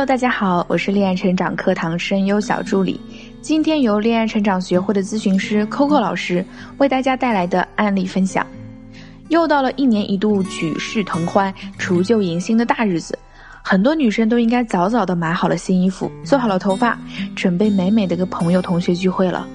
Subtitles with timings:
[0.00, 2.98] Hello，大家好，我是恋爱成长课堂声优小助理。
[3.42, 6.42] 今天由恋爱成长学会的咨询师 Coco 老师
[6.78, 8.46] 为大家带来的案例分享。
[9.28, 13.18] 又到了一年一度举世腾欢、除旧迎新的大日子，
[13.60, 16.98] 很多女生都应该早早的买好了新衣服，做好了头发，
[17.36, 19.46] 准备美美的跟朋友同学聚会了。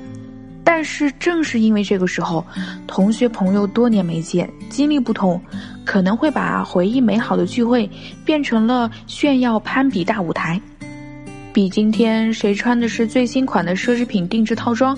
[0.77, 2.45] 但是正是因为这个时候，
[2.85, 5.39] 同学朋友多年没见，经历不同，
[5.85, 7.89] 可能会把回忆美好的聚会
[8.25, 10.59] 变成了炫耀攀比大舞台。
[11.53, 14.97] 比今天谁穿的是最新款的奢侈品定制套装，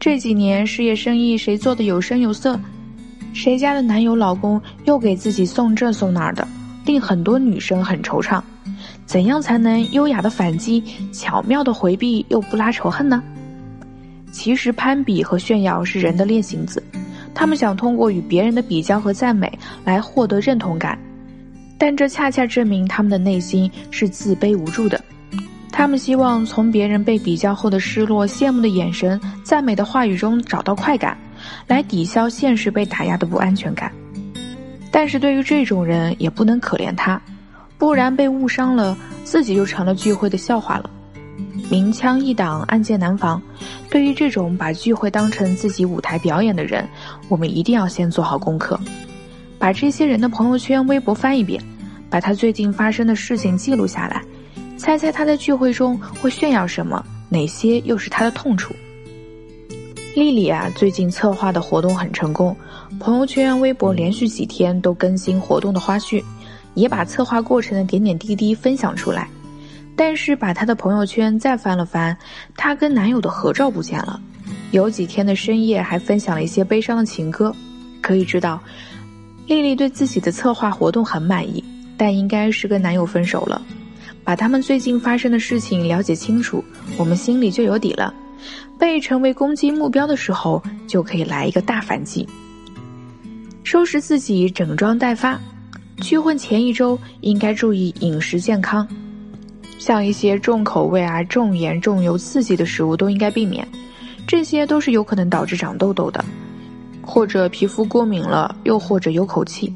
[0.00, 2.58] 这几年事业生意谁做的有声有色，
[3.32, 6.44] 谁家的男友老公又给自己送这送那儿的，
[6.84, 8.42] 令很多女生很惆怅。
[9.06, 10.82] 怎样才能优雅的反击，
[11.12, 13.22] 巧妙的回避又不拉仇恨呢？
[14.32, 16.82] 其实攀比和炫耀是人的劣行子，
[17.34, 19.50] 他们想通过与别人的比较和赞美
[19.84, 20.98] 来获得认同感，
[21.76, 25.02] 但这恰恰证明他们的内心是自卑无助的。
[25.72, 31.16] 他们希望从别人被比较后的失落、羡慕的眼神、赞美的话语中找到快感，
[31.66, 33.90] 来抵消现实被打压的不安全感。
[34.90, 37.20] 但是对于这种人，也不能可怜他，
[37.78, 40.90] 不然被误伤了，自己就成了聚会的笑话了。
[41.68, 43.42] 明枪易挡，暗箭难防。
[43.90, 46.88] 对于这种把聚会当成自己舞台表演的人，
[47.28, 48.78] 我们一定要先做好功课，
[49.58, 51.62] 把这些人的朋友圈、微博翻一遍，
[52.08, 54.22] 把他最近发生的事情记录下来，
[54.76, 58.74] 猜猜他在聚会中会炫耀什么，哪些又是他的痛处。
[60.14, 62.56] 丽丽啊，最近策划的活动很成功，
[62.98, 66.22] 朋友圈、微博连续几天都更新活动的花絮，
[66.74, 69.28] 也把策划过程的点点滴滴分享出来。
[70.00, 72.16] 但是把她的朋友圈再翻了翻，
[72.56, 74.18] 她跟男友的合照不见了。
[74.70, 77.54] 有几天的深夜还分享了一些悲伤的情歌。
[78.00, 78.58] 可以知道，
[79.46, 81.62] 丽丽对自己的策划活动很满意，
[81.98, 83.60] 但应该是跟男友分手了。
[84.24, 86.64] 把他们最近发生的事情了解清楚，
[86.96, 88.14] 我们心里就有底了。
[88.78, 92.26] 被成为攻击目标的时候，就可以来一个大反击。
[93.64, 95.38] 收拾自己，整装待发。
[96.00, 98.88] 聚会前一周应该注意饮食健康。
[99.80, 103.66] 像一些重口味啊、重盐、重油、刺激的食物都应该避免，
[104.26, 106.22] 这些都是有可能导致长痘痘的，
[107.00, 109.72] 或者皮肤过敏了，又或者有口气。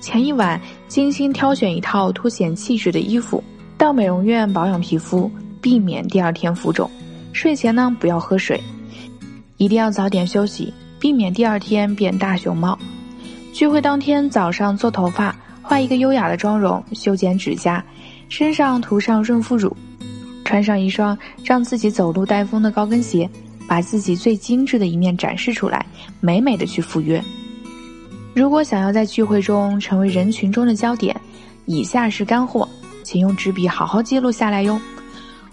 [0.00, 3.44] 前一晚精心挑选一套凸显气质的衣服，
[3.76, 6.90] 到美容院保养皮肤，避免第二天浮肿。
[7.34, 8.58] 睡前呢不要喝水，
[9.58, 12.78] 一定要早点休息，避免第二天变大熊猫。
[13.52, 17.84] 聚会当天早上做头发，画一个优雅的妆容，修剪指甲。
[18.28, 19.76] 身上涂上润肤乳，
[20.44, 23.28] 穿上一双让自己走路带风的高跟鞋，
[23.68, 25.84] 把自己最精致的一面展示出来，
[26.20, 27.22] 美美的去赴约。
[28.34, 31.18] 如果想要在聚会中成为人群中的焦点，
[31.66, 32.68] 以下是干货，
[33.04, 34.80] 请用纸笔好好记录下来哟。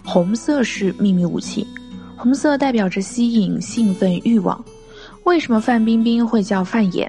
[0.04, 1.64] 红色是秘密武器，
[2.16, 4.64] 红色代表着吸引、兴奋、欲望。
[5.22, 7.08] 为什么范冰冰会叫范爷？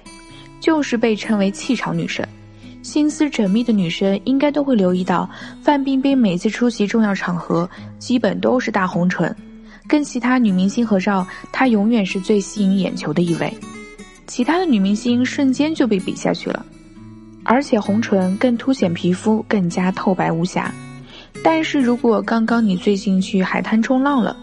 [0.59, 2.25] 就是被称为气场女神。
[2.83, 5.27] 心思缜密的女生应该都会留意到，
[5.63, 7.67] 范冰冰每次出席重要场合，
[7.97, 9.35] 基本都是大红唇。
[9.87, 13.51] 跟其他女明星合照，她永远是最吸引眼球的一位，
[14.27, 16.65] 其他的女明星瞬间就被比下去了。
[17.43, 20.73] 而且红唇更凸显皮肤更加透白无瑕。
[21.43, 24.35] 但是如果刚刚你最近去海滩冲浪了，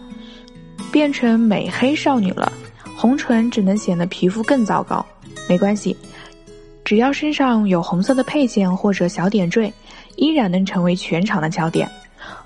[0.91, 2.51] 变成美黑少女了，
[2.95, 5.05] 红唇只能显得皮肤更糟糕。
[5.47, 5.95] 没关系。
[6.91, 9.73] 只要身上有红色的配件或者小点缀，
[10.17, 11.89] 依然能成为全场的焦点。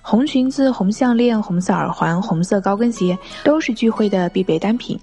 [0.03, 4.99] 红裙子、红项链、红色耳环、红色高跟鞋都是聚会的必备单品。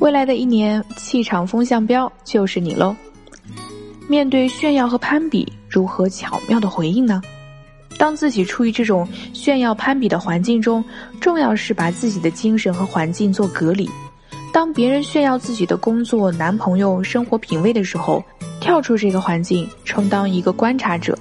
[0.00, 2.94] 未来的一年，气场风向标就是你喽！
[4.06, 7.22] 面对炫耀和攀比，如何巧妙的回应呢？
[7.96, 10.84] 当自己处于这种炫耀攀比的环境中，
[11.22, 13.88] 重要是把自己的精神和环境做隔离。
[14.52, 18.22] 当别人炫耀自己的工作、男朋友、生活品味的时候，
[18.60, 21.16] 跳出这个环境，充当一个观察者，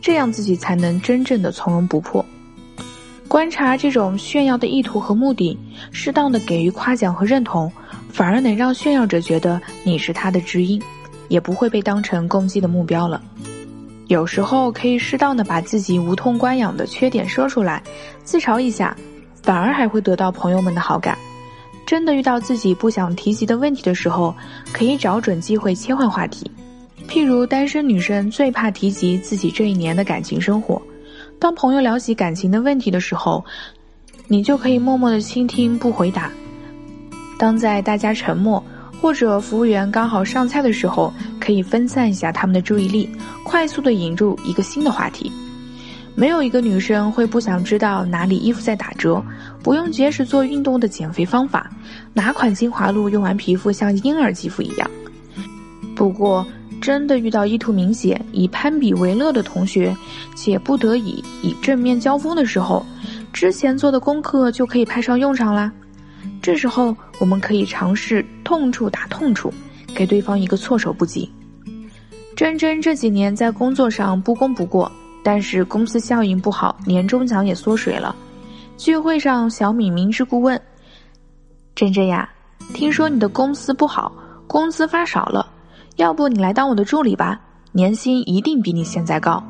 [0.00, 2.24] 这样自己才能真正的从容不迫。
[3.26, 5.58] 观察这种炫耀的意图和目的，
[5.90, 7.70] 适当的给予夸奖和认同，
[8.10, 10.80] 反而能让炫耀者觉得你是他的知音，
[11.28, 13.20] 也不会被当成攻击的目标了。
[14.06, 17.82] 有时候可以适当的把自己无痛关养的缺点说出来，
[18.24, 18.96] 自嘲一下，
[19.42, 21.18] 反而还会得到朋友们的好感。
[21.88, 24.34] 真的遇到自己不想提及的问题的时候，
[24.74, 26.50] 可以找准机会切换话题。
[27.08, 30.82] 譬如单身女生最怕提及自己这一年的感情生活，
[31.38, 33.42] 当朋友聊起感情的问题的时候，
[34.26, 36.30] 你就可以默默的倾听不回答。
[37.38, 38.62] 当在大家沉默
[39.00, 41.10] 或者服务员刚好上菜的时候，
[41.40, 43.08] 可以分散一下他们的注意力，
[43.42, 45.32] 快速的引入一个新的话题。
[46.18, 49.24] 没有一个女生会不想知道哪里衣服在打折，
[49.62, 51.70] 不用节食做运动的减肥方法，
[52.12, 54.90] 哪款精华露用完皮肤像婴儿肌肤一样。
[55.94, 56.44] 不过，
[56.80, 59.96] 真的遇到意图明显、以攀比为乐的同学，
[60.34, 62.84] 且不得已以正面交锋的时候，
[63.32, 65.72] 之前做的功课就可以派上用场啦。
[66.42, 69.54] 这时候，我们可以尝试痛处打痛处，
[69.94, 71.30] 给对方一个措手不及。
[72.34, 74.90] 珍珍这几年在工作上不攻不过，
[75.22, 78.14] 但是公司效应不好，年终奖也缩水了。
[78.76, 80.60] 聚会上，小敏明知故问
[81.74, 82.28] ：“珍珍呀，
[82.72, 84.12] 听说你的公司不好，
[84.46, 85.46] 工资发少了。”
[85.96, 87.40] 要不你来当我的助理吧，
[87.72, 89.42] 年薪一定比你现在高。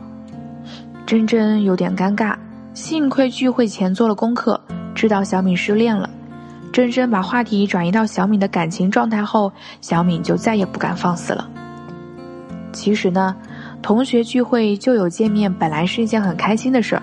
[1.05, 2.35] 珍珍有点尴尬，
[2.73, 4.59] 幸亏聚会前做了功课，
[4.95, 6.09] 知道小敏失恋了。
[6.73, 11.47] 珍珍把话题转移到小敏的感情状态后，小敏就再也不敢放肆了。
[12.73, 13.37] 其实呢，
[13.83, 17.03] 同学聚会就有见面，本来是一件很开心的事儿。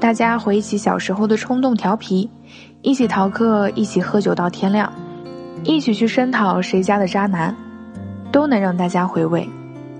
[0.00, 2.28] 大家回忆起小时候的冲动调皮，
[2.82, 4.92] 一起逃课，一起喝酒到天亮，
[5.64, 7.54] 一起去声讨谁家的渣男。
[8.32, 9.48] 都能让大家回味，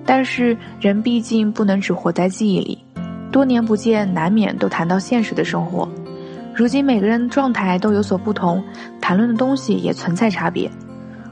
[0.05, 2.85] 但是人毕竟不能只活在记忆里，
[3.33, 5.89] 多年不见，难免都谈到现实的生活。
[6.55, 8.63] 如今每个人状态都有所不同，
[9.01, 10.71] 谈论的东西也存在差别，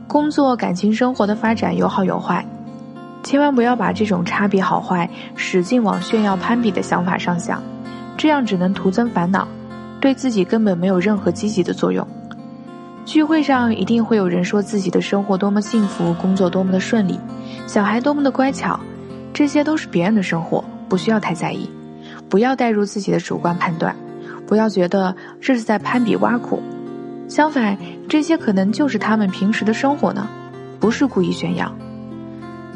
[0.06, 2.46] 工作、感情、生活的发展有好有坏，
[3.24, 7.60] 千万不要把这种差别好坏使劲往炫耀、攀比的想法上想，
[8.18, 9.48] 这样只能徒增烦恼，
[9.98, 12.06] 对自己根本没有任何积极的作用。
[13.06, 17.18] 聚会上一定会有人说自己的生活多么幸福，工作多么的顺利，
[17.66, 18.78] 小孩多么的乖巧，
[19.32, 21.68] 这些都是别人的生活，不需要太在意，
[22.28, 23.96] 不要带入自己的主观判断，
[24.46, 26.62] 不要觉得这是在攀比挖苦，
[27.26, 27.76] 相反，
[28.06, 30.28] 这些可能就是他们平时的生活呢，
[30.78, 31.74] 不是故意炫耀。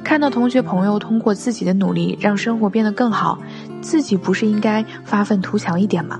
[0.08, 3.38] 看到同学朋友通过自己的努力让生活变得更好，
[3.82, 6.18] 自己不是应该发愤图强一点吗？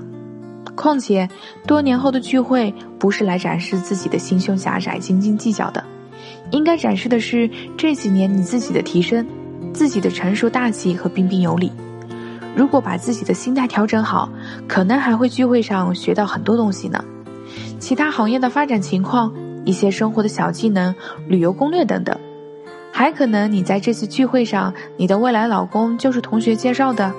[0.75, 1.27] 况且，
[1.65, 5.83] 多年后的聚会不是来展示自己的心胸狭窄、斤斤计较的，
[6.51, 9.25] 应该展示的是这几年你自己的提升，
[9.73, 11.71] 自己的成熟大气和彬彬有礼。
[12.55, 14.29] 如果把自己的心态调整好，
[14.67, 17.03] 可能还会聚会上学到很多东西呢。
[17.79, 19.33] 其他行业的发展情况、
[19.65, 20.93] 一些生活的小技能、
[21.27, 22.15] 旅游攻略等等，
[22.99, 27.09] 还可能你在这次聚会上，你的未来老公就是同学介绍的。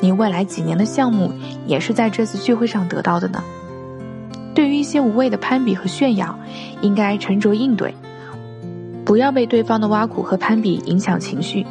[0.00, 1.32] 你未来几年的项目
[1.66, 3.42] 也是在这次聚会上得到的呢。
[4.54, 6.38] 对于一些无谓的攀比和炫耀，
[6.82, 7.92] 应该沉着应对，
[9.04, 11.66] 不要被对方的挖苦和攀比影响情绪。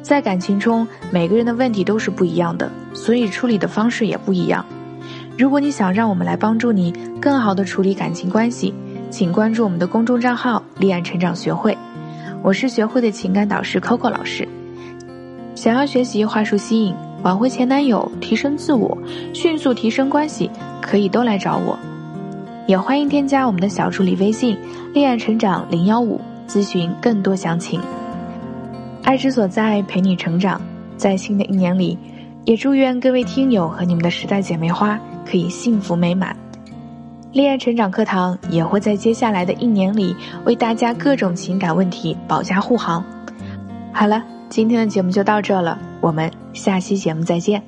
[0.00, 4.64] 在感情中，每个人的问题都是不一样的，所以处理的方式也不一样。
[5.36, 8.72] 如果你想让我们来帮助你更好的处理感情关系，
[9.10, 11.76] 请关注我们的公众账号“立案成长学会”，
[12.42, 14.46] 我是学会的情感导师 Coco 老师。
[15.54, 16.94] 想要学习话术吸引。
[17.24, 18.96] 挽回前男友，提升自我，
[19.34, 20.48] 迅速提升关系，
[20.80, 21.76] 可以都来找我。
[22.68, 24.56] 也欢迎添加我们的小助理微信
[24.94, 27.80] “恋爱成长零幺五”咨询更多详情。
[29.02, 30.60] 爱之所在，陪你成长。
[30.96, 31.98] 在新的一年里，
[32.44, 34.96] 也祝愿各位听友和你们的时代姐妹花
[35.26, 36.36] 可以幸福美满。
[37.32, 43.04] 恋爱成长课堂也会在接下来的一年里为大家各种情感问题保驾护航。
[43.92, 44.22] 好了。
[44.50, 47.62] 今天的节目就到这了，我们下期节目再见。